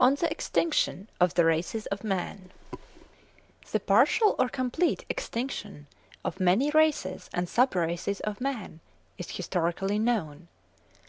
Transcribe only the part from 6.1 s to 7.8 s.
of many races and sub